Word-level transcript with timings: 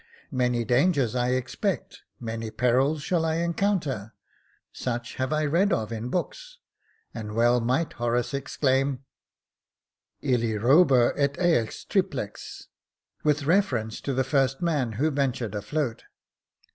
Many 0.31 0.65
dangers 0.65 1.13
I 1.13 1.33
expect, 1.33 2.01
many 2.19 2.49
perils 2.49 3.03
shall 3.03 3.23
I 3.23 3.35
encounter; 3.35 4.13
such 4.73 5.17
have 5.17 5.31
I 5.31 5.45
read 5.45 5.71
of 5.71 5.91
in 5.91 6.09
books; 6.09 6.57
and 7.13 7.35
well 7.35 7.59
might 7.61 7.93
Horace 7.93 8.33
exclaim 8.33 9.03
—'////' 10.23 10.23
robur 10.23 11.13
et 11.15 11.37
as 11.37 11.83
triplex,^ 11.85 12.65
with 13.23 13.43
reference 13.43 14.01
to 14.01 14.15
the 14.15 14.23
first 14.23 14.59
man 14.59 14.93
who 14.93 15.11
ventured 15.11 15.53
afloat. 15.53 16.05